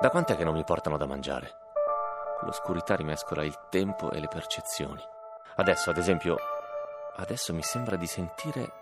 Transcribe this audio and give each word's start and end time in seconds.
Da 0.00 0.10
quant'è 0.10 0.36
che 0.36 0.44
non 0.44 0.54
mi 0.54 0.62
portano 0.62 0.96
da 0.96 1.06
mangiare? 1.06 1.50
L'oscurità 2.42 2.94
rimescola 2.94 3.42
il 3.42 3.58
tempo 3.68 4.12
e 4.12 4.20
le 4.20 4.28
percezioni. 4.28 5.02
Adesso, 5.56 5.90
ad 5.90 5.96
esempio, 5.96 6.36
adesso 7.16 7.52
mi 7.52 7.62
sembra 7.62 7.96
di 7.96 8.06
sentire 8.06 8.72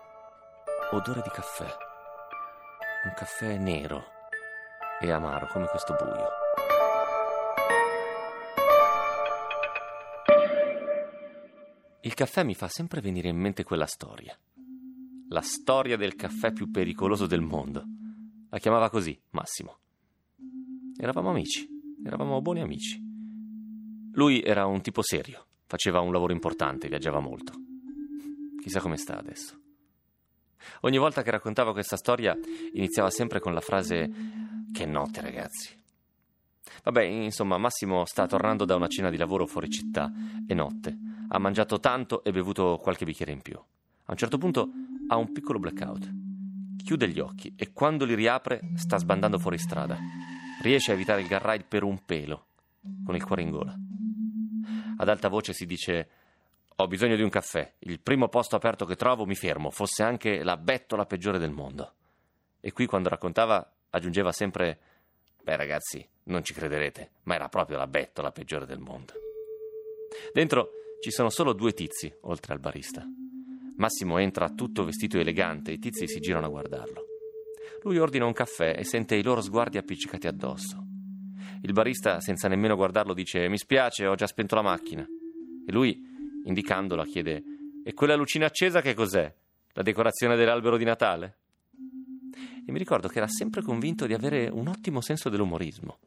odore 0.91 1.21
di 1.21 1.29
caffè. 1.29 1.65
Un 3.05 3.13
caffè 3.15 3.57
nero 3.57 4.03
e 5.01 5.11
amaro 5.11 5.47
come 5.47 5.65
questo 5.65 5.95
buio. 5.95 6.29
Il 12.01 12.13
caffè 12.13 12.43
mi 12.43 12.53
fa 12.53 12.67
sempre 12.67 13.01
venire 13.01 13.27
in 13.27 13.37
mente 13.37 13.63
quella 13.63 13.87
storia. 13.87 14.37
La 15.29 15.41
storia 15.41 15.97
del 15.97 16.13
caffè 16.13 16.51
più 16.51 16.69
pericoloso 16.69 17.25
del 17.25 17.41
mondo. 17.41 17.83
La 18.51 18.59
chiamava 18.59 18.91
così, 18.91 19.19
Massimo. 19.31 19.79
Eravamo 20.99 21.29
amici, 21.29 21.67
eravamo 22.03 22.41
buoni 22.41 22.61
amici. 22.61 22.99
Lui 24.13 24.41
era 24.41 24.65
un 24.65 24.81
tipo 24.81 25.03
serio, 25.03 25.45
faceva 25.67 25.99
un 25.99 26.11
lavoro 26.11 26.33
importante, 26.33 26.87
viaggiava 26.87 27.19
molto. 27.19 27.53
Chissà 28.59 28.81
come 28.81 28.97
sta 28.97 29.15
adesso. 29.15 29.55
Ogni 30.81 30.97
volta 30.97 31.21
che 31.21 31.29
raccontava 31.29 31.71
questa 31.71 31.97
storia 31.97 32.35
iniziava 32.73 33.11
sempre 33.11 33.39
con 33.39 33.53
la 33.53 33.61
frase 33.61 34.11
Che 34.73 34.85
notte 34.87 35.21
ragazzi. 35.21 35.79
Vabbè, 36.83 37.03
insomma, 37.03 37.59
Massimo 37.59 38.03
sta 38.05 38.25
tornando 38.25 38.65
da 38.65 38.75
una 38.75 38.87
cena 38.87 39.11
di 39.11 39.17
lavoro 39.17 39.45
fuori 39.45 39.69
città 39.69 40.11
e 40.47 40.53
notte. 40.55 40.97
Ha 41.27 41.37
mangiato 41.37 41.79
tanto 41.79 42.23
e 42.23 42.31
bevuto 42.31 42.79
qualche 42.81 43.05
bicchiere 43.05 43.31
in 43.31 43.41
più. 43.41 43.55
A 43.55 44.11
un 44.11 44.17
certo 44.17 44.39
punto 44.39 44.71
ha 45.09 45.15
un 45.15 45.31
piccolo 45.31 45.59
blackout. 45.59 46.11
Chiude 46.83 47.07
gli 47.09 47.19
occhi 47.19 47.53
e 47.55 47.71
quando 47.71 48.03
li 48.03 48.15
riapre 48.15 48.71
sta 48.75 48.97
sbandando 48.97 49.37
fuori 49.37 49.59
strada. 49.59 49.97
Riesce 50.61 50.91
a 50.91 50.93
evitare 50.95 51.21
il 51.21 51.27
garrail 51.27 51.65
per 51.65 51.83
un 51.83 52.03
pelo, 52.03 52.45
con 53.05 53.15
il 53.15 53.23
cuore 53.23 53.41
in 53.41 53.51
gola. 53.51 53.75
Ad 54.97 55.09
alta 55.09 55.29
voce 55.29 55.53
si 55.53 55.65
dice: 55.65 56.09
Ho 56.77 56.87
bisogno 56.87 57.15
di 57.15 57.21
un 57.21 57.29
caffè. 57.29 57.73
Il 57.79 57.99
primo 57.99 58.27
posto 58.27 58.55
aperto 58.55 58.85
che 58.85 58.95
trovo 58.95 59.25
mi 59.25 59.35
fermo, 59.35 59.69
fosse 59.69 60.03
anche 60.03 60.43
la 60.43 60.57
bettola 60.57 61.05
peggiore 61.05 61.37
del 61.37 61.51
mondo. 61.51 61.93
E 62.59 62.71
qui, 62.71 62.85
quando 62.85 63.09
raccontava, 63.09 63.71
aggiungeva 63.91 64.31
sempre: 64.31 64.79
Beh, 65.43 65.55
ragazzi, 65.55 66.05
non 66.23 66.43
ci 66.43 66.53
crederete, 66.53 67.11
ma 67.23 67.35
era 67.35 67.49
proprio 67.49 67.77
la 67.77 67.87
bettola 67.87 68.31
peggiore 68.31 68.65
del 68.65 68.79
mondo. 68.79 69.13
Dentro 70.33 70.71
ci 71.01 71.11
sono 71.11 71.29
solo 71.29 71.53
due 71.53 71.73
tizi, 71.73 72.11
oltre 72.21 72.53
al 72.53 72.59
barista. 72.59 73.05
Massimo 73.77 74.17
entra 74.17 74.49
tutto 74.49 74.83
vestito 74.83 75.19
elegante 75.19 75.71
i 75.71 75.77
tizi 75.77 76.07
si 76.07 76.19
girano 76.19 76.47
a 76.47 76.49
guardarlo. 76.49 77.16
Lui 77.83 77.97
ordina 77.97 78.25
un 78.25 78.33
caffè 78.33 78.75
e 78.77 78.83
sente 78.83 79.15
i 79.15 79.23
loro 79.23 79.41
sguardi 79.41 79.77
appiccicati 79.77 80.27
addosso. 80.27 80.85
Il 81.61 81.73
barista, 81.73 82.19
senza 82.19 82.47
nemmeno 82.47 82.75
guardarlo, 82.75 83.13
dice: 83.13 83.47
Mi 83.47 83.57
spiace, 83.57 84.05
ho 84.05 84.15
già 84.15 84.27
spento 84.27 84.55
la 84.55 84.61
macchina. 84.61 85.03
E 85.03 85.71
lui, 85.71 86.01
indicandola, 86.43 87.05
chiede: 87.05 87.43
E 87.83 87.93
quella 87.93 88.15
lucina 88.15 88.45
accesa 88.45 88.81
che 88.81 88.93
cos'è? 88.93 89.33
La 89.73 89.81
decorazione 89.81 90.35
dell'albero 90.35 90.77
di 90.77 90.83
Natale? 90.83 91.37
E 92.65 92.71
mi 92.71 92.79
ricordo 92.79 93.07
che 93.07 93.17
era 93.17 93.27
sempre 93.27 93.61
convinto 93.61 94.05
di 94.05 94.13
avere 94.13 94.49
un 94.49 94.67
ottimo 94.67 95.01
senso 95.01 95.29
dell'umorismo. 95.29 95.99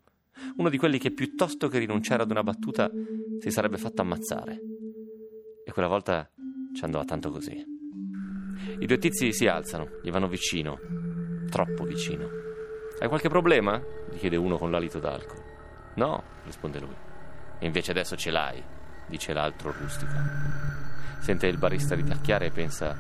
Uno 0.57 0.69
di 0.69 0.79
quelli 0.79 0.99
che 0.99 1.11
piuttosto 1.11 1.69
che 1.69 1.79
rinunciare 1.79 2.23
ad 2.23 2.31
una 2.31 2.43
battuta 2.43 2.91
si 3.39 3.51
sarebbe 3.51 3.79
fatto 3.79 4.03
ammazzare. 4.03 4.61
E 5.65 5.73
quella 5.73 5.89
volta 5.89 6.31
ci 6.75 6.85
andò 6.85 7.05
tanto 7.05 7.31
così. 7.31 7.65
I 8.79 8.87
due 8.87 8.99
tizi 8.99 9.33
si 9.33 9.47
alzano, 9.47 10.01
gli 10.03 10.11
vanno 10.11 10.29
vicino, 10.29 10.79
troppo 11.51 11.85
vicino. 11.85 12.29
Hai 12.99 13.09
qualche 13.09 13.29
problema? 13.29 13.79
gli 14.11 14.19
chiede 14.19 14.37
uno 14.37 14.57
con 14.57 14.71
l'alito 14.71 14.99
d'alcol. 14.99 15.43
No, 15.95 16.23
risponde 16.45 16.79
lui. 16.79 16.95
E 17.59 17.67
invece 17.67 17.91
adesso 17.91 18.17
ce 18.17 18.31
l'hai, 18.31 18.63
dice 19.07 19.35
l'altro 19.35 19.75
rustico. 19.79 20.13
Sente 21.19 21.47
il 21.47 21.59
barista 21.59 21.95
ritacchiare 21.95 22.47
e 22.47 22.51
pensa: 22.51 22.97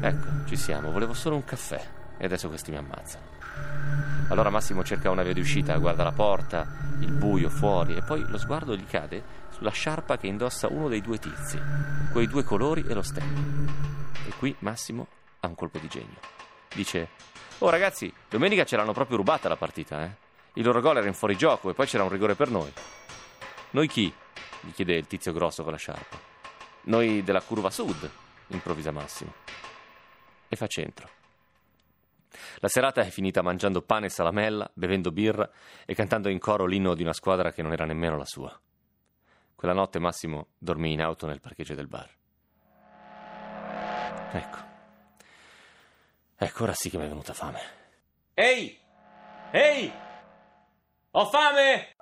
Ecco, 0.00 0.46
ci 0.46 0.56
siamo, 0.56 0.92
volevo 0.92 1.14
solo 1.14 1.34
un 1.34 1.44
caffè 1.44 1.82
e 2.18 2.24
adesso 2.24 2.48
questi 2.48 2.70
mi 2.70 2.76
ammazzano. 2.76 3.24
Allora 4.28 4.50
Massimo 4.50 4.84
cerca 4.84 5.10
una 5.10 5.22
via 5.22 5.32
di 5.32 5.40
uscita, 5.40 5.76
guarda 5.76 6.04
la 6.04 6.12
porta, 6.12 6.66
il 7.00 7.12
buio 7.12 7.48
fuori 7.48 7.94
e 7.96 8.02
poi 8.02 8.24
lo 8.28 8.38
sguardo 8.38 8.76
gli 8.76 8.86
cade 8.86 9.22
sulla 9.50 9.70
sciarpa 9.70 10.18
che 10.18 10.26
indossa 10.26 10.68
uno 10.68 10.88
dei 10.88 11.00
due 11.00 11.18
tizi, 11.18 11.58
quei 12.12 12.26
due 12.26 12.44
colori 12.44 12.84
e 12.86 12.94
lo 12.94 13.02
stemma. 13.02 13.40
E 14.26 14.32
qui 14.38 14.54
Massimo 14.60 15.06
ha 15.40 15.46
un 15.46 15.54
colpo 15.54 15.78
di 15.78 15.88
genio. 15.88 16.35
Dice: 16.76 17.08
Oh 17.58 17.70
ragazzi, 17.70 18.12
domenica 18.28 18.64
ce 18.64 18.76
l'hanno 18.76 18.92
proprio 18.92 19.16
rubata 19.16 19.48
la 19.48 19.56
partita, 19.56 20.04
eh? 20.04 20.10
Il 20.52 20.64
loro 20.64 20.82
gol 20.82 20.98
era 20.98 21.06
in 21.06 21.14
fuorigioco 21.14 21.70
e 21.70 21.74
poi 21.74 21.86
c'era 21.86 22.02
un 22.02 22.10
rigore 22.10 22.34
per 22.34 22.50
noi. 22.50 22.70
Noi 23.70 23.88
chi? 23.88 24.12
gli 24.60 24.72
chiede 24.72 24.94
il 24.94 25.06
tizio 25.06 25.32
grosso 25.32 25.62
con 25.62 25.72
la 25.72 25.78
sciarpa. 25.78 26.18
Noi 26.82 27.22
della 27.22 27.40
curva 27.40 27.70
sud, 27.70 28.10
improvvisa 28.48 28.90
Massimo. 28.90 29.32
E 30.48 30.54
fa 30.54 30.66
centro. 30.66 31.08
La 32.58 32.68
serata 32.68 33.00
è 33.00 33.08
finita 33.08 33.40
mangiando 33.40 33.80
pane 33.80 34.06
e 34.06 34.10
salamella, 34.10 34.70
bevendo 34.74 35.10
birra 35.10 35.48
e 35.86 35.94
cantando 35.94 36.28
in 36.28 36.38
coro 36.38 36.66
l'inno 36.66 36.94
di 36.94 37.02
una 37.02 37.14
squadra 37.14 37.52
che 37.52 37.62
non 37.62 37.72
era 37.72 37.86
nemmeno 37.86 38.18
la 38.18 38.26
sua. 38.26 38.60
Quella 39.54 39.72
notte 39.72 39.98
Massimo 39.98 40.48
dormì 40.58 40.92
in 40.92 41.00
auto 41.00 41.26
nel 41.26 41.40
parcheggio 41.40 41.74
del 41.74 41.88
bar. 41.88 42.10
Ecco. 44.32 44.74
Ecco, 46.38 46.64
ora 46.64 46.74
sì 46.74 46.90
che 46.90 46.98
mi 46.98 47.04
è 47.04 47.08
venuta 47.08 47.32
fame. 47.32 47.60
Ehi! 48.34 48.78
Ehi! 49.52 49.92
Ho 51.12 51.26
fame! 51.26 51.95